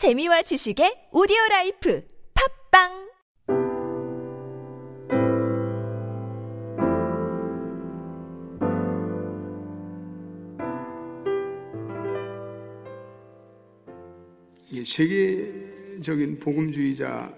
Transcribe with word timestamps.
재미와 0.00 0.40
지식의 0.40 1.12
오디오 1.12 1.36
life 1.50 2.02
팟빵! 2.32 3.10
세계적인 14.86 16.38
복음주의자 16.38 17.36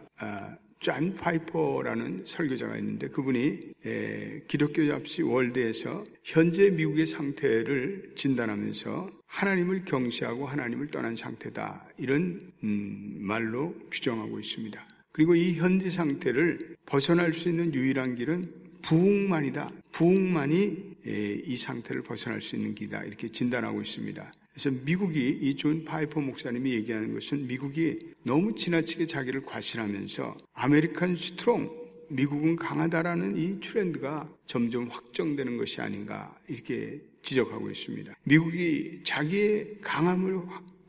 아, 0.82 0.94
존 0.94 1.14
파이퍼라는 1.14 2.24
설교자가 2.26 2.76
있는데 2.78 3.08
그분이 3.08 3.60
에, 3.86 4.42
기독교 4.48 4.86
잡지 4.86 5.22
World에서 5.22 6.04
현재 6.24 6.70
미국의 6.70 7.06
상태를 7.06 8.12
진단하면서 8.16 9.10
하나님을 9.26 9.84
경시하고 9.84 10.46
하나님을 10.46 10.88
떠난 10.88 11.14
상태다 11.14 11.86
이런 11.98 12.52
음, 12.64 13.16
말로 13.20 13.74
규정하고 13.92 14.40
있습니다. 14.40 14.88
그리고 15.12 15.36
이 15.36 15.54
현재 15.54 15.88
상태를 15.88 16.76
벗어날 16.84 17.32
수 17.32 17.48
있는 17.48 17.72
유일한 17.72 18.16
길은 18.16 18.52
부흥만이다. 18.82 19.70
부흥만이 19.92 20.96
에, 21.06 21.42
이 21.46 21.56
상태를 21.56 22.02
벗어날 22.02 22.40
수 22.40 22.56
있는 22.56 22.74
길이다. 22.74 23.04
이렇게 23.04 23.28
진단하고 23.28 23.80
있습니다. 23.80 24.32
그래서 24.52 24.70
미국이 24.84 25.38
이 25.40 25.56
존 25.56 25.84
파이퍼 25.84 26.20
목사님이 26.20 26.72
얘기하는 26.74 27.14
것은 27.14 27.46
미국이 27.46 27.98
너무 28.24 28.54
지나치게 28.54 29.06
자기를 29.06 29.42
과신하면서 29.42 30.36
American 30.54 31.16
strong 31.16 31.82
미국은 32.10 32.56
강하다라는 32.56 33.36
이 33.38 33.58
트렌드가 33.60 34.28
점점 34.46 34.88
확정되는 34.88 35.56
것이 35.56 35.80
아닌가 35.80 36.36
이렇게 36.48 37.00
지적하고 37.22 37.70
있습니다. 37.70 38.14
미국이 38.24 39.00
자기의 39.04 39.78
강함을 39.80 40.40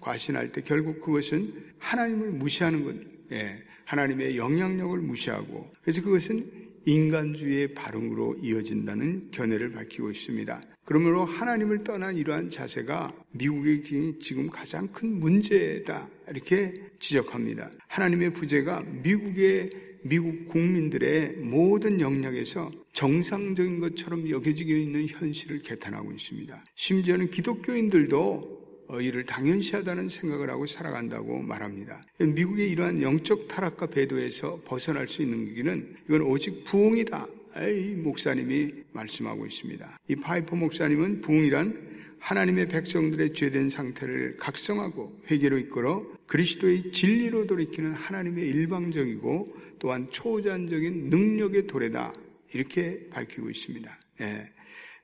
과신할 0.02 0.52
때 0.52 0.62
결국 0.62 1.00
그것은 1.00 1.54
하나님을 1.80 2.32
무시하는 2.32 2.84
것, 2.84 2.96
예, 3.32 3.64
하나님의 3.86 4.36
영향력을 4.38 5.00
무시하고 5.00 5.72
그래서 5.82 6.02
그것은 6.02 6.52
인간주의의 6.86 7.74
발흥으로 7.74 8.38
이어진다는 8.42 9.30
견해를 9.32 9.72
밝히고 9.72 10.12
있습니다. 10.12 10.62
그러므로 10.86 11.24
하나님을 11.24 11.84
떠난 11.84 12.18
이러한 12.18 12.50
자세가 12.50 13.14
미국의 13.32 13.84
지금 14.22 14.50
가장 14.50 14.88
큰 14.88 15.20
문제다. 15.20 16.10
이렇게 16.30 16.74
지적합니다. 17.00 17.72
하나님의 17.88 18.34
부재가 18.34 18.82
미국의 19.04 19.70
미국 20.06 20.50
국민들의 20.50 21.38
모든 21.38 22.02
영역에서 22.02 22.70
정상적인 22.92 23.80
것처럼 23.80 24.30
여겨지고 24.30 24.72
있는 24.72 25.08
현실을 25.08 25.62
개탄하고 25.62 26.12
있습니다. 26.12 26.64
심지어는 26.76 27.30
기독교인들도 27.30 28.63
이를 29.02 29.26
당연시하다는 29.26 30.10
생각을 30.10 30.50
하고 30.50 30.66
살아간다고 30.66 31.42
말합니다. 31.42 32.04
미국의 32.20 32.70
이러한 32.72 33.02
영적 33.02 33.48
타락과 33.48 33.88
배도에서 33.88 34.62
벗어날 34.66 35.08
수 35.08 35.22
있는 35.22 35.54
길은 35.54 35.96
이건 36.06 36.22
오직 36.22 36.64
부흥이다. 36.66 37.28
이 37.70 37.96
목사님이 37.96 38.74
말씀하고 38.94 39.46
있습니다. 39.46 40.00
이 40.08 40.16
파이퍼 40.16 40.56
목사님은 40.56 41.22
부흥이란 41.22 41.94
하나님의 42.20 42.70
백성들의 42.70 43.34
죄된 43.34 43.70
상태를 43.70 44.38
각성하고 44.38 45.24
회개로 45.30 45.58
이끌어 45.60 46.06
그리스도의 46.26 46.92
진리로 46.94 47.46
돌이키는 47.48 47.94
하나님의 47.94 48.48
일방적이고 48.48 49.58
또한 49.80 50.10
초자연적인 50.10 51.10
능력의 51.10 51.68
도래다. 51.68 52.14
이렇게 52.54 53.10
밝히고 53.10 53.50
있습니다. 53.50 54.00
예. 54.22 54.50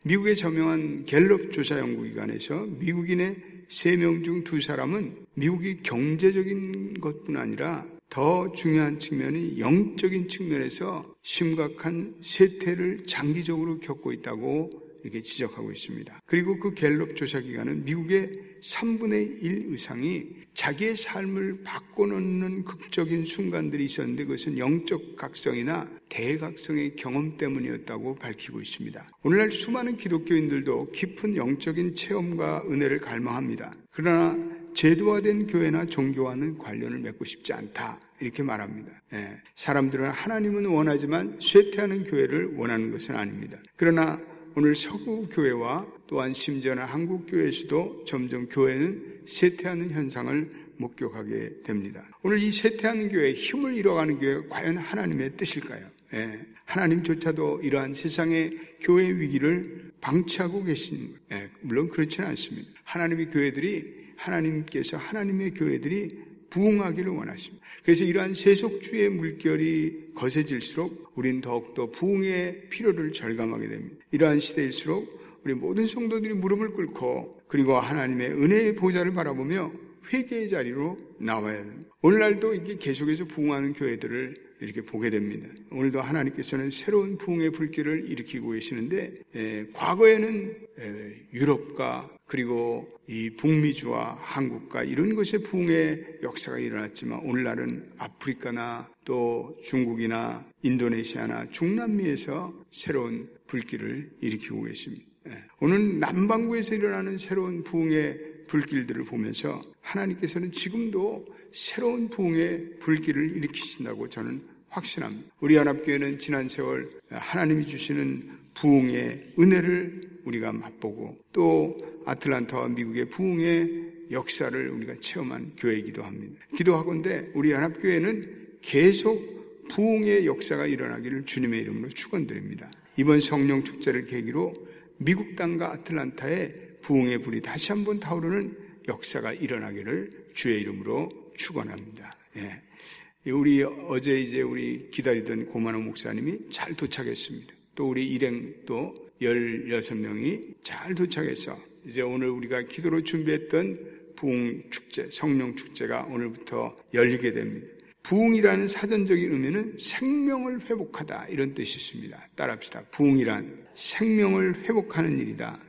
미국의 0.03 0.37
저명한 0.37 1.05
갤럽 1.05 1.51
조사 1.51 1.77
연구기관에서 1.77 2.67
미국인의 2.79 3.35
3명 3.67 4.23
중 4.23 4.43
2사람은 4.45 5.25
미국이 5.33 5.81
경제적인 5.83 7.01
것뿐 7.01 7.35
아니라 7.35 7.85
더 8.09 8.51
중요한 8.53 8.97
측면이 8.97 9.59
영적인 9.59 10.29
측면에서 10.29 11.05
심각한 11.21 12.15
세태를 12.21 13.05
장기적으로 13.07 13.79
겪고 13.79 14.13
있다고 14.13 14.88
이렇게 15.03 15.21
지적하고 15.21 15.71
있습니다. 15.71 16.21
그리고 16.25 16.59
그 16.59 16.73
갤럽 16.73 17.15
조사 17.15 17.39
기관은 17.39 17.85
미국의 17.85 18.31
3분의 18.61 19.41
1 19.41 19.73
이상이 19.73 20.27
자기의 20.53 20.97
삶을 20.97 21.63
바꿔놓는 21.63 22.65
극적인 22.65 23.23
순간들이 23.25 23.85
있었는데 23.85 24.25
그것은 24.25 24.57
영적 24.57 25.15
각성이나 25.15 25.89
대각성의 26.09 26.95
경험 26.95 27.37
때문이었다고 27.37 28.15
밝히고 28.15 28.59
있습니다. 28.59 29.07
오늘날 29.23 29.51
수많은 29.51 29.95
기독교인들도 29.95 30.91
깊은 30.91 31.35
영적인 31.37 31.95
체험과 31.95 32.65
은혜를 32.69 32.99
갈망합니다. 32.99 33.71
그러나 33.91 34.37
제도화된 34.73 35.47
교회나 35.47 35.85
종교와는 35.85 36.57
관련을 36.57 36.99
맺고 36.99 37.25
싶지 37.25 37.53
않다. 37.53 37.99
이렇게 38.21 38.43
말합니다. 38.43 38.91
예, 39.13 39.37
사람들은 39.55 40.09
하나님은 40.09 40.65
원하지만 40.65 41.37
쇠퇴하는 41.41 42.03
교회를 42.03 42.55
원하는 42.55 42.91
것은 42.91 43.15
아닙니다. 43.15 43.57
그러나 43.75 44.19
오늘 44.59 44.75
서구 44.75 45.25
교회와 45.29 45.87
또한 46.05 46.33
심지어는 46.33 46.83
한국 46.83 47.27
교회에서도 47.27 48.03
점점 48.03 48.45
교회는 48.49 49.21
쇠퇴하는 49.25 49.89
현상을 49.91 50.49
목격하게 50.75 51.61
됩니다. 51.63 52.05
오늘 52.23 52.43
이 52.43 52.51
쇠퇴하는 52.51 53.07
교회, 53.07 53.31
힘을 53.31 53.73
잃어가는 53.73 54.19
교회가 54.19 54.49
과연 54.49 54.77
하나님의 54.77 55.37
뜻일까요? 55.37 55.85
예, 56.13 56.41
하나님조차도 56.65 57.61
이러한 57.63 57.93
세상의 57.93 58.57
교회 58.81 59.09
위기를 59.09 59.93
방치하고 60.01 60.65
것. 60.65 61.15
예, 61.31 61.49
물론 61.61 61.87
그렇지는 61.87 62.27
않습니다. 62.27 62.69
하나님의 62.83 63.29
교회들이 63.29 64.09
하나님께서 64.17 64.97
하나님의 64.97 65.53
교회들이 65.53 66.19
부흥하기를 66.49 67.11
원하십니다. 67.11 67.65
그래서 67.83 68.03
이러한 68.03 68.33
세속주의 68.33 69.09
물결이 69.09 70.13
거세질수록 70.15 71.13
우리는 71.15 71.41
더욱더 71.41 71.89
부흥의 71.91 72.69
필요를 72.69 73.13
절감하게 73.13 73.67
됩니다. 73.67 73.95
이러한 74.11 74.39
시대일수록 74.39 75.19
우리 75.43 75.53
모든 75.53 75.87
성도들이 75.87 76.33
무릎을 76.33 76.69
꿇고 76.73 77.43
그리고 77.47 77.75
하나님의 77.75 78.31
은혜의 78.31 78.75
보좌를 78.75 79.13
바라보며 79.13 79.71
회개의 80.11 80.49
자리로 80.49 80.97
나와야 81.19 81.63
됩니다. 81.63 81.89
오늘날도 82.01 82.53
이게 82.55 82.77
계속해서 82.77 83.25
부흥하는 83.25 83.73
교회들을 83.73 84.48
이렇게 84.61 84.81
보게 84.81 85.09
됩니다. 85.09 85.47
오늘도 85.71 86.01
하나님께서는 86.01 86.71
새로운 86.71 87.17
부흥의 87.17 87.51
불길을 87.51 88.09
일으키고 88.09 88.51
계시는데 88.51 89.15
에, 89.35 89.65
과거에는 89.73 90.55
에, 90.79 91.15
유럽과 91.33 92.09
그리고 92.25 92.87
이 93.07 93.31
북미주와 93.31 94.19
한국과 94.21 94.83
이런 94.83 95.15
곳에 95.15 95.39
부흥의 95.39 96.19
역사가 96.21 96.59
일어났지만 96.59 97.21
오늘날은 97.23 97.93
아프리카나 97.97 98.89
또 99.03 99.57
중국이나 99.63 100.45
인도네시아나 100.61 101.49
중남미에서 101.49 102.65
새로운 102.69 103.27
불길을 103.47 104.11
일으키고 104.21 104.63
계십니다. 104.63 105.05
예. 105.27 105.33
오늘 105.59 105.99
남반구에서 105.99 106.75
일어나는 106.75 107.17
새로운 107.17 107.63
부흥의 107.63 108.28
불길들을 108.49 109.05
보면서 109.05 109.61
하나님께서는 109.81 110.51
지금도 110.51 111.25
새로운 111.53 112.09
부흥의 112.09 112.79
불길을 112.79 113.37
일으키신다고 113.37 114.09
저는 114.09 114.41
확신합니다. 114.69 115.31
우리 115.39 115.55
연합교회는 115.55 116.19
지난 116.19 116.47
세월 116.47 116.89
하나님이 117.09 117.65
주시는 117.65 118.29
부흥의 118.55 119.33
은혜를 119.39 120.19
우리가 120.25 120.51
맛보고 120.51 121.17
또 121.31 121.77
아틀란타와 122.05 122.69
미국의 122.69 123.09
부흥의 123.09 123.89
역사를 124.11 124.69
우리가 124.69 124.95
체험한 124.99 125.53
교회이기도 125.57 126.03
합니다. 126.03 126.39
기도하건대 126.55 127.29
우리 127.33 127.51
연합교회는 127.51 128.57
계속 128.61 129.67
부흥의 129.69 130.25
역사가 130.25 130.65
일어나기를 130.65 131.25
주님의 131.25 131.61
이름으로 131.61 131.89
축원드립니다. 131.89 132.69
이번 132.97 133.21
성령 133.21 133.63
축제를 133.63 134.05
계기로 134.05 134.53
미국 134.97 135.35
땅과 135.35 135.71
아틀란타에 135.73 136.68
부흥의 136.81 137.19
불이 137.19 137.41
다시 137.41 137.71
한번 137.71 137.99
타오르는 137.99 138.57
역사가 138.87 139.33
일어나기를 139.33 140.29
주의 140.33 140.61
이름으로 140.61 141.31
축원합니다. 141.37 142.15
예. 142.37 143.31
우리 143.31 143.63
어제 143.63 144.17
이제 144.17 144.41
우리 144.41 144.89
기다리던 144.89 145.47
고만호 145.47 145.79
목사님이 145.81 146.49
잘 146.51 146.73
도착했습니다. 146.75 147.53
또 147.75 147.89
우리 147.89 148.07
일행도 148.07 149.09
16명이 149.21 150.55
잘 150.63 150.95
도착해서 150.95 151.59
이제 151.85 152.01
오늘 152.01 152.29
우리가 152.29 152.63
기도로 152.63 153.03
준비했던 153.03 153.99
부흥 154.15 154.63
축제, 154.69 155.09
성령 155.09 155.55
축제가 155.55 156.07
오늘부터 156.09 156.75
열리게 156.93 157.33
됩니다. 157.33 157.67
부흥이라는 158.03 158.67
사전적인 158.67 159.31
의미는 159.31 159.75
생명을 159.77 160.61
회복하다 160.61 161.27
이런 161.27 161.53
뜻이 161.53 161.77
있습니다. 161.77 162.29
따라합시다. 162.35 162.85
부흥이란 162.91 163.67
생명을 163.75 164.63
회복하는 164.63 165.19
일이다. 165.19 165.59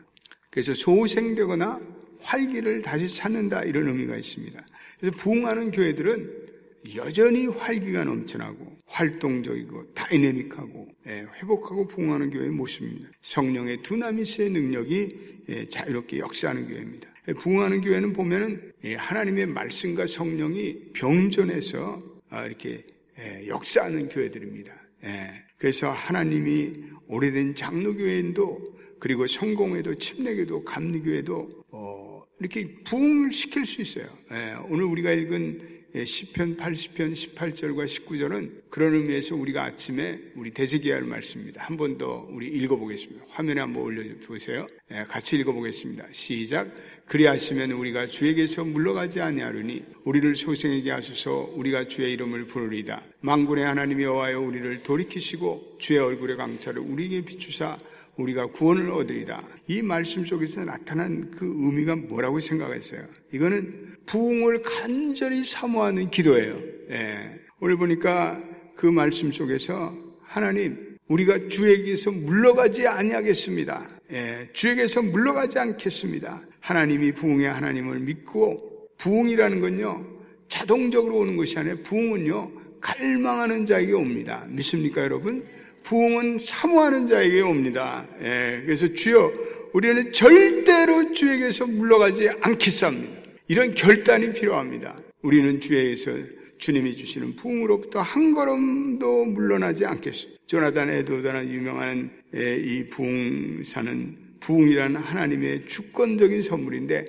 그래서 0.50 0.74
소생되거나 0.74 1.80
활기를 2.20 2.82
다시 2.82 3.08
찾는다 3.08 3.62
이런 3.62 3.88
의미가 3.88 4.16
있습니다. 4.16 4.66
그래서 4.98 5.16
부흥하는 5.16 5.70
교회들은 5.70 6.50
여전히 6.96 7.46
활기가 7.46 8.04
넘쳐나고 8.04 8.78
활동적이고 8.86 9.94
다이내믹하고 9.94 10.88
예, 11.06 11.26
회복하고 11.36 11.86
부흥하는 11.86 12.30
교회의 12.30 12.50
모습입니다. 12.50 13.08
성령의 13.22 13.82
두나미스의 13.82 14.50
능력이 14.50 15.18
예, 15.50 15.64
자유롭게 15.66 16.18
역사하는 16.18 16.68
교회입니다. 16.68 17.08
부흥하는 17.38 17.80
교회는 17.82 18.12
보면은 18.12 18.72
하나님의 18.96 19.46
말씀과 19.46 20.06
성령이 20.06 20.92
병전해서 20.94 22.02
아, 22.30 22.46
이렇게 22.46 22.78
역사하는 23.46 24.08
교회들입니다. 24.08 24.72
그래서 25.58 25.90
하나님이 25.90 26.72
오래된 27.06 27.54
장로교회도 27.54 28.69
그리고 29.00 29.26
성공회도 29.26 29.96
침례교도 29.96 30.64
감리교회도 30.64 31.48
어, 31.70 32.22
이렇게 32.38 32.68
부흥을 32.84 33.32
시킬 33.32 33.66
수 33.66 33.82
있어요. 33.82 34.06
오늘 34.68 34.84
우리가 34.84 35.10
읽은 35.12 35.80
10편, 35.94 36.56
80편, 36.56 37.12
18절과 37.34 37.84
19절은 37.84 38.70
그런 38.70 38.94
의미에서 38.94 39.34
우리가 39.34 39.64
아침에 39.64 40.20
우리 40.36 40.52
대세기할 40.52 41.02
말씀입니다. 41.02 41.64
한 41.64 41.76
번 41.76 41.98
더 41.98 42.28
우리 42.30 42.46
읽어보겠습니다. 42.46 43.24
화면에 43.28 43.60
한번 43.60 43.82
올려보세요. 43.82 44.68
예, 44.92 45.04
같이 45.08 45.36
읽어보겠습니다. 45.38 46.06
시작. 46.12 46.72
그리하시면 47.06 47.72
우리가 47.72 48.06
주에게서 48.06 48.64
물러가지 48.64 49.20
아니하리니 49.20 49.82
우리를 50.04 50.36
소생에게 50.36 50.92
하소서 50.92 51.50
우리가 51.56 51.88
주의 51.88 52.12
이름을 52.12 52.46
부르리다. 52.46 53.02
망군의 53.20 53.64
하나님이 53.64 54.04
여호와여 54.04 54.40
우리를 54.40 54.84
돌이키시고 54.84 55.78
주의 55.80 55.98
얼굴의 55.98 56.36
강차를 56.36 56.80
우리에게 56.80 57.22
비추사 57.22 57.76
우리가 58.16 58.46
구원을 58.46 58.90
얻으리다. 58.90 59.46
이 59.68 59.82
말씀 59.82 60.24
속에서 60.24 60.64
나타난 60.64 61.30
그 61.30 61.46
의미가 61.46 61.96
뭐라고 61.96 62.40
생각했어요? 62.40 63.02
이거는 63.32 63.96
부흥을 64.06 64.62
간절히 64.62 65.44
사모하는 65.44 66.10
기도예요. 66.10 66.58
예. 66.90 67.38
오늘 67.60 67.76
보니까 67.76 68.42
그 68.76 68.86
말씀 68.86 69.30
속에서 69.30 69.94
하나님 70.22 70.98
우리가 71.08 71.48
주에게서 71.48 72.10
물러가지 72.10 72.86
아니하겠습니다. 72.86 73.88
예. 74.12 74.48
주에게서 74.52 75.02
물러가지 75.02 75.58
않겠습니다. 75.58 76.42
하나님이 76.60 77.12
부흥의 77.12 77.50
하나님을 77.52 78.00
믿고 78.00 78.88
부흥이라는 78.98 79.60
건요 79.60 80.04
자동적으로 80.48 81.18
오는 81.18 81.36
것이 81.36 81.58
아니라 81.58 81.76
부흥은요 81.84 82.60
갈망하는 82.80 83.66
자에게 83.66 83.92
옵니다. 83.92 84.46
믿습니까, 84.48 85.02
여러분? 85.02 85.44
부흥은 85.82 86.38
사모하는 86.38 87.06
자에게 87.06 87.40
옵니다. 87.42 88.06
예. 88.22 88.62
그래서 88.64 88.92
주여 88.92 89.32
우리는 89.72 90.12
절대로 90.12 91.12
주에게서 91.12 91.66
물러가지 91.66 92.30
않겠습니다. 92.40 93.20
이런 93.48 93.74
결단이 93.74 94.32
필요합니다. 94.32 94.96
우리는 95.22 95.60
주에서 95.60 96.12
주님이 96.58 96.94
주시는 96.94 97.36
부흥으로부터 97.36 98.00
한 98.00 98.34
걸음도 98.34 99.24
물러나지 99.24 99.84
않겠습니다. 99.86 100.40
조나단 100.46 100.90
에도다나 100.90 101.44
유명한 101.46 102.10
이 102.34 102.84
부흥사는 102.90 104.16
부흥이라는 104.40 104.96
하나님의 104.96 105.66
주권적인 105.66 106.42
선물인데 106.42 107.04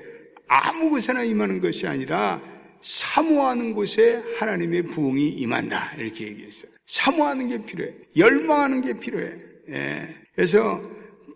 아무 0.48 0.90
곳에나 0.90 1.24
임하는 1.24 1.62
것이 1.62 1.88
아니라 1.88 2.42
사모하는 2.82 3.74
곳에 3.74 4.22
하나님의 4.38 4.84
부흥이 4.84 5.30
임한다 5.30 5.96
이렇게 5.98 6.28
얘기했어요. 6.28 6.72
사모하는 6.88 7.48
게 7.48 7.64
필요해. 7.64 7.94
열망하는 8.18 8.82
게 8.82 8.94
필요해. 8.94 9.32
예. 9.70 10.08
그래서 10.36 10.82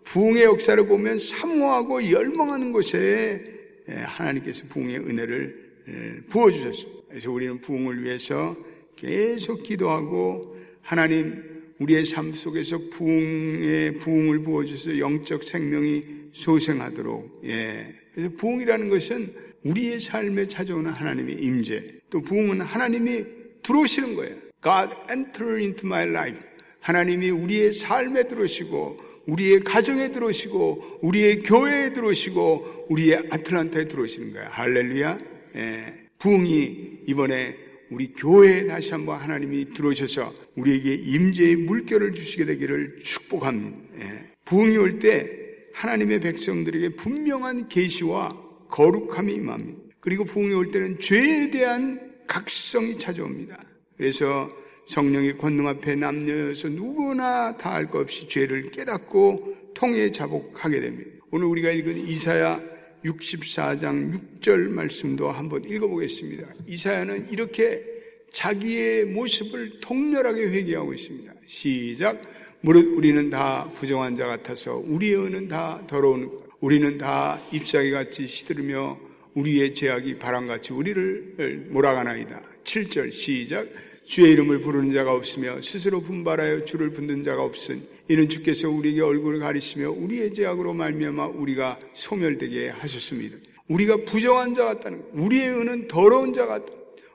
부흥의 0.04 0.44
역사를 0.44 0.86
보면 0.86 1.18
사모하고 1.18 2.10
열망하는 2.10 2.72
곳에 2.72 3.42
예, 3.88 3.94
하나님께서 3.94 4.64
부흥의 4.68 4.98
은혜를 4.98 5.66
예, 5.88 6.20
부어 6.28 6.50
주셨습니다. 6.50 7.02
그래서 7.08 7.30
우리는 7.30 7.60
부흥을 7.60 8.02
위해서 8.02 8.56
계속 8.96 9.62
기도하고 9.62 10.56
하나님 10.82 11.42
우리의 11.78 12.06
삶 12.06 12.32
속에서 12.32 12.78
부흥의 12.90 13.98
부흥을 13.98 14.40
부어 14.40 14.64
주셔서 14.64 14.98
영적 14.98 15.44
생명이 15.44 16.04
소생하도록 16.32 17.42
예. 17.44 17.94
그래서 18.12 18.34
부흥이라는 18.36 18.88
것은 18.88 19.34
우리의 19.64 20.00
삶에 20.00 20.46
찾아오는 20.46 20.90
하나님의 20.90 21.36
임재 21.36 21.82
또 22.10 22.20
부흥은 22.22 22.60
하나님이 22.60 23.24
들어오시는 23.62 24.14
거예요. 24.16 24.34
God 24.62 24.94
enter 25.10 25.58
into 25.58 25.86
my 25.86 26.08
life. 26.08 26.40
하나님이 26.80 27.30
우리의 27.30 27.72
삶에 27.72 28.28
들어오시고 28.28 28.98
우리의 29.26 29.60
가정에 29.60 30.12
들어오시고 30.12 31.00
우리의 31.02 31.42
교회에 31.42 31.92
들어오시고 31.92 32.86
우리의 32.88 33.28
아틀란타에 33.30 33.88
들어오시는 33.88 34.32
거야. 34.32 34.48
할렐루야. 34.50 35.18
예. 35.56 35.94
부흥이 36.18 37.00
이번에 37.08 37.56
우리 37.90 38.12
교회에 38.12 38.66
다시 38.66 38.92
한번 38.92 39.18
하나님이 39.18 39.72
들어오셔서 39.74 40.32
우리에게 40.56 40.94
임재의 40.94 41.56
물결을 41.56 42.14
주시게 42.14 42.44
되기를 42.46 43.00
축복합니다. 43.02 43.76
예. 44.00 44.24
부흥이 44.44 44.76
올 44.76 44.98
때 45.00 45.28
하나님의 45.74 46.20
백성들에게 46.20 46.90
분명한 46.96 47.68
계시와 47.68 48.45
거룩함이 48.68 49.32
임합니다. 49.34 49.80
그리고 50.00 50.24
부흥이 50.24 50.52
올 50.54 50.70
때는 50.70 51.00
죄에 51.00 51.50
대한 51.50 52.00
각성이 52.26 52.96
찾아옵니다. 52.98 53.60
그래서 53.96 54.50
성령의 54.86 55.36
권능 55.38 55.66
앞에 55.68 55.96
남녀여서 55.96 56.68
누구나 56.68 57.56
다 57.56 57.74
알 57.74 57.90
것 57.90 58.00
없이 58.00 58.28
죄를 58.28 58.70
깨닫고 58.70 59.72
통해 59.74 60.10
자복하게 60.10 60.80
됩니다. 60.80 61.10
오늘 61.30 61.46
우리가 61.48 61.70
읽은 61.70 61.96
이사야 61.96 62.60
64장 63.04 64.40
6절 64.40 64.68
말씀도 64.68 65.30
한번 65.30 65.64
읽어보겠습니다. 65.64 66.46
이사야는 66.66 67.30
이렇게 67.32 67.84
자기의 68.32 69.06
모습을 69.06 69.80
통렬하게 69.80 70.48
회개하고 70.48 70.94
있습니다. 70.94 71.32
시작. 71.46 72.20
무릇 72.60 72.86
우리는 72.96 73.30
다 73.30 73.70
부정한 73.74 74.16
자 74.16 74.26
같아서 74.26 74.76
우리의 74.76 75.16
은은 75.16 75.48
다 75.48 75.82
더러운 75.86 76.30
우리는 76.60 76.96
다 76.96 77.38
잎사귀 77.52 77.90
같이 77.90 78.26
시들으며 78.26 78.98
우리의 79.34 79.74
죄악이 79.74 80.16
바람같이 80.18 80.72
우리를 80.72 81.66
몰아가나이다. 81.68 82.42
7절 82.64 83.12
시작. 83.12 83.68
주의 84.06 84.32
이름을 84.32 84.60
부르는 84.60 84.94
자가 84.94 85.12
없으며 85.12 85.60
스스로 85.60 86.00
분발하여 86.00 86.64
주를 86.64 86.90
붙는 86.90 87.24
자가 87.24 87.42
없은 87.42 87.82
이는 88.08 88.28
주께서 88.28 88.70
우리에게 88.70 89.02
얼굴을 89.02 89.40
가리시며 89.40 89.90
우리의 89.90 90.32
죄악으로 90.32 90.72
말미암아 90.72 91.26
우리가 91.26 91.78
소멸되게 91.92 92.70
하셨습니다. 92.70 93.36
우리가 93.68 93.96
부정한 94.06 94.54
자 94.54 94.64
같다는 94.64 95.02
것, 95.02 95.08
우리의 95.12 95.50
은은 95.50 95.88
더러운 95.88 96.32
자 96.32 96.46
같다. 96.46 96.72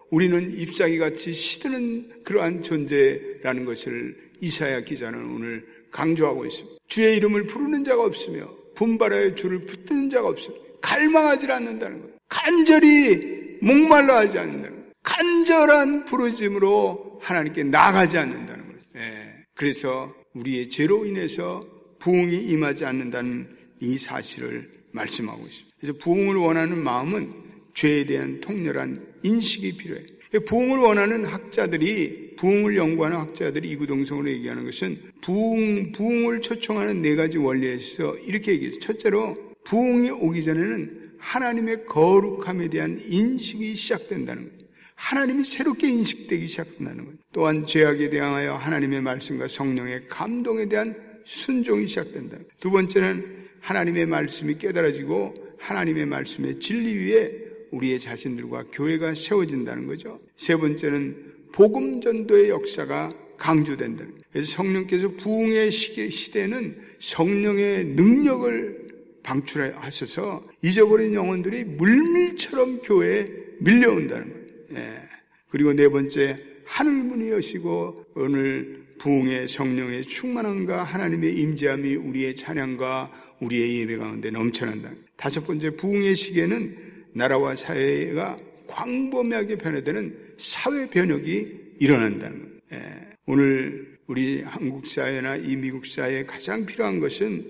우리는 0.09 0.59
잎사귀 0.59 0.97
같이 0.97 1.31
시드는 1.31 2.23
그러한 2.23 2.61
존재라는 2.61 3.63
것을 3.65 4.17
이사야 4.41 4.81
기자는 4.81 5.33
오늘 5.33 5.65
강조하고 5.89 6.45
있습니다. 6.45 6.77
주의 6.87 7.15
이름을 7.15 7.47
부르는 7.47 7.85
자가 7.85 8.03
없으며 8.03 8.60
분발하여 8.81 9.35
주를 9.35 9.63
붙드는 9.65 10.09
자가 10.09 10.29
없습니다. 10.29 10.65
갈망하지 10.81 11.51
않는다는 11.51 12.01
것. 12.01 12.09
간절히 12.27 13.59
목말라 13.61 14.17
하지 14.17 14.39
않는다는 14.39 14.75
것. 14.75 14.93
간절한 15.03 16.05
부르짐으로 16.05 17.19
하나님께 17.21 17.63
나가지 17.65 18.17
않는다는 18.17 18.67
거죠. 18.67 18.85
예. 18.95 19.35
그래서 19.53 20.11
우리의 20.33 20.69
죄로 20.71 21.05
인해서 21.05 21.63
부흥이 21.99 22.35
임하지 22.35 22.85
않는다는 22.85 23.55
이 23.79 23.99
사실을 23.99 24.71
말씀하고 24.93 25.45
있습니다. 25.45 25.75
그래서 25.79 25.97
부흥을 25.99 26.35
원하는 26.37 26.79
마음은 26.79 27.33
죄에 27.75 28.05
대한 28.07 28.41
통렬한 28.41 29.13
인식이 29.21 29.77
필요해요. 29.77 30.07
부흥을 30.39 30.77
원하는 30.77 31.25
학자들이 31.25 32.35
부흥을 32.37 32.77
연구하는 32.77 33.17
학자들이 33.17 33.69
이구동성으로 33.71 34.29
얘기하는 34.29 34.65
것은 34.65 34.97
부흥 35.21 35.91
부흥을 35.91 36.41
초청하는 36.41 37.01
네 37.01 37.15
가지 37.15 37.37
원리에서 37.37 38.17
이렇게 38.17 38.53
얘기해요. 38.53 38.79
첫째로 38.79 39.35
부흥이 39.65 40.09
오기 40.09 40.43
전에는 40.43 41.11
하나님의 41.17 41.85
거룩함에 41.85 42.69
대한 42.69 42.99
인식이 43.05 43.75
시작된다는 43.75 44.43
거예요. 44.43 44.61
하나님이 44.95 45.43
새롭게 45.43 45.89
인식되기 45.89 46.47
시작한다는 46.47 47.05
것. 47.05 47.13
또한 47.31 47.65
죄악에 47.65 48.09
대하여 48.09 48.55
하나님의 48.55 49.01
말씀과 49.01 49.47
성령의 49.47 50.07
감동에 50.07 50.67
대한 50.67 50.95
순종이 51.25 51.87
시작된다. 51.87 52.37
두 52.59 52.71
번째는 52.71 53.41
하나님의 53.59 54.05
말씀이 54.05 54.57
깨달아지고 54.57 55.33
하나님의 55.59 56.05
말씀의 56.05 56.59
진리 56.59 56.95
위에 56.95 57.50
우리의 57.71 57.99
자신들과 57.99 58.65
교회가 58.71 59.13
세워진다는 59.13 59.87
거죠. 59.87 60.19
세 60.35 60.55
번째는 60.55 61.31
복음 61.51 62.01
전도의 62.01 62.49
역사가 62.49 63.11
강조된다. 63.37 64.05
그래서 64.31 64.51
성령께서 64.53 65.09
부흥의 65.09 65.71
시대에는 65.71 66.77
성령의 66.99 67.85
능력을 67.85 68.87
방출하셔서 69.23 70.43
잊어버린 70.61 71.13
영혼들이 71.13 71.63
물밀처럼 71.63 72.81
교회에 72.81 73.27
밀려온다는 73.59 74.29
거예요. 74.29 74.45
예. 74.75 75.01
그리고 75.49 75.73
네 75.73 75.89
번째 75.89 76.37
하늘문이 76.65 77.29
여시고 77.31 78.05
오늘 78.15 78.85
부흥의 78.99 79.49
성령의 79.49 80.05
충만함과 80.05 80.83
하나님의 80.83 81.35
임재함이 81.35 81.95
우리의 81.95 82.35
찬양과 82.35 83.11
우리의 83.41 83.79
예배 83.79 83.97
가운데 83.97 84.29
넘쳐난다. 84.29 84.91
다섯 85.17 85.45
번째 85.45 85.71
부흥의 85.71 86.15
시기에는 86.15 86.90
나라와 87.13 87.55
사회가 87.55 88.37
광범위하게 88.67 89.57
변화되는 89.57 90.33
사회 90.37 90.87
변혁이 90.89 91.47
일어난다는 91.79 92.39
거예요. 92.39 92.61
예. 92.73 93.07
오늘 93.25 93.97
우리 94.07 94.41
한국 94.43 94.87
사회나 94.87 95.35
이 95.37 95.55
미국 95.55 95.85
사회에 95.85 96.23
가장 96.23 96.65
필요한 96.65 96.99
것은 96.99 97.45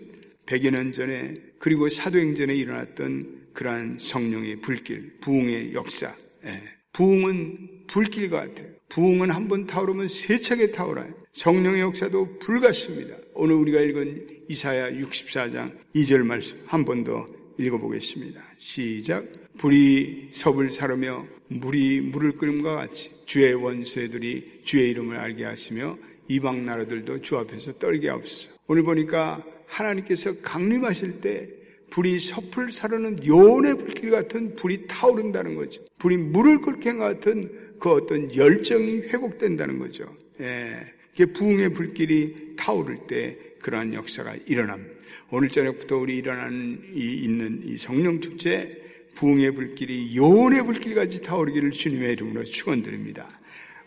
100여 0.46 0.72
년 0.72 0.92
전에 0.92 1.36
그리고 1.60 1.90
사도행전에 1.90 2.54
일어났던 2.56 3.50
그러한 3.54 3.98
성령의 4.00 4.58
불길, 4.62 5.18
부흥의 5.22 5.74
역사. 5.74 6.14
예. 6.46 6.62
부흥은 6.94 7.86
불길과 7.88 8.48
같아요. 8.48 8.68
부흥은 8.90 9.32
한 9.32 9.48
번 9.48 9.66
타오르면 9.66 10.08
세차게 10.08 10.72
타오라요. 10.72 11.14
성령의 11.32 11.82
역사도 11.82 12.40
불같습니다. 12.40 13.16
오늘 13.34 13.56
우리가 13.56 13.80
읽은 13.80 14.28
이사야 14.50 14.92
64장 14.92 15.72
2절 15.96 16.26
말씀 16.26 16.58
한 16.66 16.84
번 16.84 17.04
더 17.04 17.26
읽어보겠습니다. 17.58 18.42
시작. 18.58 19.26
불이 19.58 20.30
섭을 20.32 20.70
사르며 20.70 21.26
물이 21.48 22.02
물을 22.02 22.34
끓음과 22.34 22.76
같이 22.76 23.12
주의 23.26 23.54
원수들이 23.54 24.62
주의 24.64 24.90
이름을 24.92 25.18
알게 25.18 25.44
하시며 25.44 25.98
이방 26.28 26.66
나라들도 26.66 27.22
주 27.22 27.38
앞에서 27.38 27.74
떨게 27.74 28.10
하옵소서. 28.10 28.52
오늘 28.68 28.84
보니까 28.84 29.44
하나님께서 29.68 30.42
강림하실 30.42 31.22
때 31.22 31.50
불이 31.90 32.20
섭을 32.20 32.72
사르는 32.72 33.26
요온의 33.26 33.78
불길 33.78 34.12
같은 34.12 34.56
불이 34.56 34.88
타오른다는 34.88 35.56
거죠. 35.56 35.84
불이 36.00 36.18
물을 36.18 36.62
끓게 36.62 36.90
한 36.90 37.00
같은 37.00 37.52
그 37.80 37.92
어떤 37.92 38.34
열정이 38.34 39.02
회복된다는 39.02 39.78
거죠. 39.78 40.06
예. 40.40 40.78
그게 41.12 41.26
부흥의 41.26 41.74
불길이 41.74 42.56
타오를 42.56 43.00
때 43.08 43.38
그러한 43.62 43.94
역사가 43.94 44.36
일어납니다. 44.46 44.94
오늘 45.30 45.50
저녁부터 45.50 45.98
우리 45.98 46.18
일어나는 46.18 46.82
이 46.94 47.16
있는 47.16 47.62
이 47.66 47.78
성령 47.78 48.22
축제 48.22 48.81
부흥의 49.16 49.52
불길이 49.52 50.16
요온의 50.16 50.64
불길같이 50.64 51.22
타오르기를 51.22 51.72
주님의 51.72 52.14
이름으로 52.14 52.44
축원드립니다. 52.44 53.28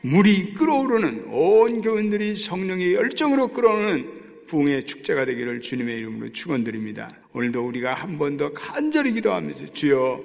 물이 0.02 0.54
끓어오르는 0.54 1.24
온 1.28 1.80
교인들이 1.80 2.36
성령의 2.36 2.94
열정으로 2.94 3.48
끓어오르는 3.48 4.46
부흥의 4.46 4.84
축제가 4.84 5.24
되기를 5.24 5.60
주님의 5.60 5.98
이름으로 5.98 6.32
축원드립니다. 6.32 7.10
오늘도 7.32 7.66
우리가 7.66 7.94
한 7.94 8.18
번 8.18 8.36
더 8.36 8.52
간절히 8.52 9.12
기도하면서 9.12 9.72
주여 9.72 10.22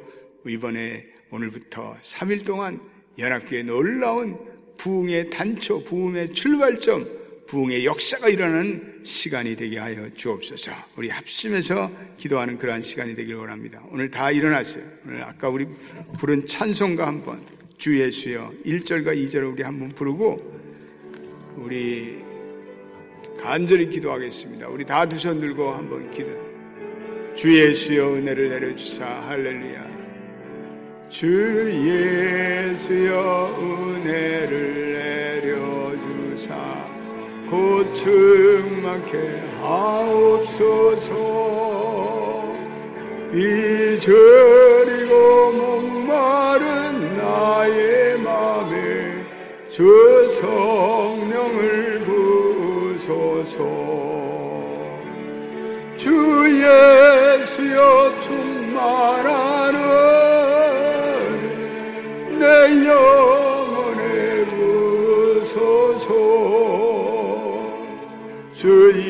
이번에 0.48 1.08
오늘부터 1.32 1.96
3일 2.02 2.46
동안 2.46 2.82
연합교회 3.18 3.64
놀라운 3.64 4.38
부흥의 4.78 5.30
단초, 5.30 5.84
부흥의 5.84 6.32
출발점, 6.32 7.08
부흥의 7.50 7.84
역사가 7.84 8.30
일어나는 8.30 9.00
시간이 9.04 9.56
되게 9.56 9.80
하여 9.80 10.08
주옵소서. 10.14 10.72
우리 10.98 11.10
합심해서 11.10 11.92
기도하는 12.18 12.60
그러한 12.60 12.84
시간이 12.84 13.16
되길 13.16 13.34
원합니다. 13.36 13.82
오늘 13.90 14.12
다 14.12 14.30
일어났어요. 14.30 14.84
오늘 15.08 15.24
아까 15.24 15.50
우리 15.50 15.66
부른 16.20 16.46
찬송가 16.46 17.08
한번 17.08 17.44
주 17.80 18.00
예수여 18.00 18.54
1절과 18.68 19.18
2절을 19.18 19.52
우리 19.54 19.64
한번 19.64 19.90
부르고 19.90 20.38
우리 21.58 22.20
간절히 23.42 23.90
기도하겠습니다. 23.90 24.68
우리 24.70 24.86
다 24.86 25.08
두 25.08 25.18
손 25.18 25.40
들고 25.40 25.72
한번 25.72 26.12
기도. 26.12 26.30
주 27.36 27.52
예수여 27.58 28.14
은혜를 28.14 28.50
내려주사 28.50 29.06
할렐루야. 29.28 29.90
주 31.10 31.26
예수여 32.70 33.58
은혜를 33.60 35.42
내려주사 35.42 36.89
고충 37.50 38.82
많게 38.84 39.42
하옵소서. 39.62 41.14
이저리고 43.34 45.14
목마른 45.52 47.18
나의 47.18 48.20
맘에 48.20 49.26
주 49.70 50.30
성령을 50.42 52.04
부소서. 52.06 53.60
주 55.98 56.10
예수여 56.48 58.14
충만하는 58.24 59.78
내 62.40 62.86
영 62.88 63.29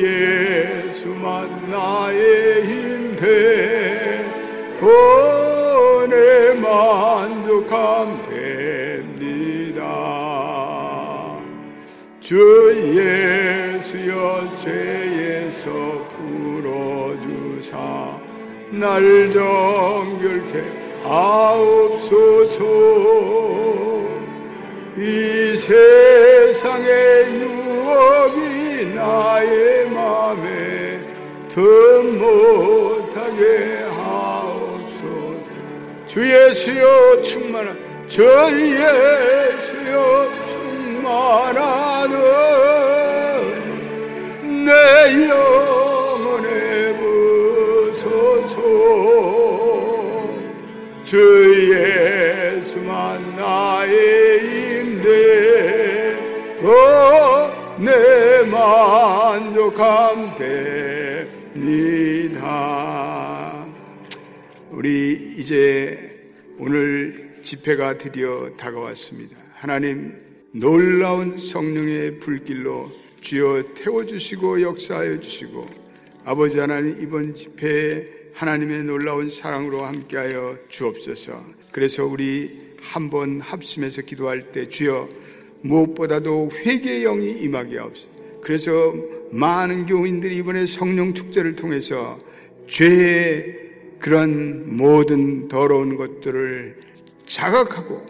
예수만 0.02 1.70
나의 1.70 2.64
힘돼 2.64 4.24
오내 4.80 6.54
만족함 6.58 8.24
됩니다. 8.28 9.82
주 12.20 12.72
예수여 12.96 14.48
죄에서 14.64 15.68
풀어주사 16.08 17.76
날 18.70 19.30
정결케 19.32 20.54
하옵소서. 21.02 22.64
이 24.96 25.56
세상의 25.56 26.90
유혹이 27.40 28.59
나의 28.86 29.90
맘에 29.90 31.00
더 31.48 31.60
못하게 32.02 33.84
하옵소서. 33.90 35.44
주 36.06 36.26
예수여 36.26 37.20
충만한 37.22 37.78
주 38.08 38.22
예수여 38.22 40.32
충만하는 40.48 42.18
내 44.64 44.72
영혼에 45.28 46.96
부소서. 46.98 48.56
주 51.04 51.14
예수만 51.72 53.36
나의 53.36 54.44
임대 54.44 55.40
내 57.80 58.29
만족함 58.70 60.36
됩니다 61.54 62.46
우리 64.70 65.34
이제 65.36 66.30
오늘 66.56 67.40
집회가 67.42 67.98
드디어 67.98 68.50
다가왔습니다 68.56 69.36
하나님 69.54 70.14
놀라운 70.52 71.36
성령의 71.36 72.20
불길로 72.20 72.92
주여 73.20 73.74
태워주시고 73.74 74.62
역사하여 74.62 75.18
주시고 75.18 75.66
아버지 76.24 76.60
하나님 76.60 77.02
이번 77.02 77.34
집회에 77.34 78.20
하나님의 78.34 78.84
놀라운 78.84 79.28
사랑으로 79.28 79.84
함께하여 79.84 80.56
주옵소서. 80.68 81.44
그래서 81.72 82.06
우리 82.06 82.74
한번 82.80 83.40
합심해서 83.40 84.02
기도할 84.02 84.52
때 84.52 84.68
주여 84.68 85.08
무엇보다도 85.62 86.50
회개의 86.64 87.02
영이 87.02 87.32
임하게 87.42 87.78
하옵소서. 87.78 88.19
그래서 88.42 88.94
많은 89.30 89.86
교인들이 89.86 90.36
이번에 90.36 90.66
성령 90.66 91.14
축제를 91.14 91.56
통해서 91.56 92.18
죄의 92.68 93.60
그런 93.98 94.76
모든 94.76 95.48
더러운 95.48 95.96
것들을 95.96 96.76
자각하고 97.26 98.04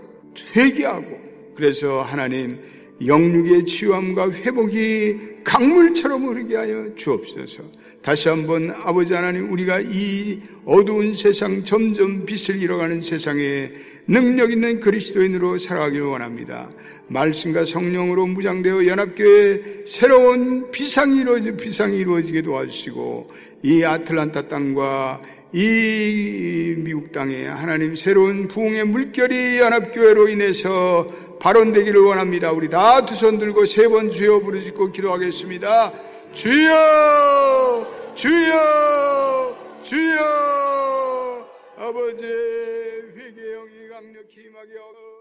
회개하고 0.56 1.20
그래서 1.54 2.00
하나님 2.00 2.58
영육의 3.04 3.66
치유함과 3.66 4.30
회복이 4.30 5.42
강물처럼 5.44 6.26
흐르게 6.28 6.56
하여 6.56 6.94
주옵소서. 6.94 7.62
다시 8.02 8.28
한번 8.30 8.72
아버지 8.82 9.12
하나님 9.12 9.52
우리가 9.52 9.80
이 9.80 10.40
어두운 10.64 11.14
세상 11.14 11.64
점점 11.64 12.24
빛을 12.24 12.60
잃어가는 12.62 13.02
세상에 13.02 13.70
능력 14.06 14.50
있는 14.50 14.80
그리스도인으로 14.80 15.58
살아가길 15.58 16.00
원합니다. 16.00 16.70
말씀과 17.08 17.66
성령으로 17.66 18.26
무장되어 18.26 18.86
연합교회 18.86 19.84
새로운 19.86 20.70
비상이 20.70 21.20
이루어지 21.20 21.52
비상이 21.56 21.98
이루어지게 21.98 22.42
도와주시고 22.42 23.28
이 23.64 23.84
아틀란타 23.84 24.48
땅과 24.48 25.20
이 25.52 26.74
미국 26.78 27.12
땅에 27.12 27.46
하나님 27.46 27.94
새로운 27.96 28.48
부흥의 28.48 28.84
물결이 28.86 29.58
연합교회로 29.58 30.28
인해서 30.28 31.06
발언되기를 31.38 32.00
원합니다. 32.00 32.50
우리 32.52 32.68
다 32.70 33.04
두 33.04 33.14
손 33.14 33.38
들고 33.38 33.66
세 33.66 33.88
번 33.88 34.10
주여 34.10 34.40
부르짖고 34.40 34.90
기도하겠습니다. 34.92 35.92
주여! 36.32 37.86
주여! 38.14 39.56
주여! 39.82 40.20
아버지 41.76 42.24
회개형이 42.24 43.88
강력히 43.88 44.42
임하게 44.46 44.78
하옵소서 44.78 45.10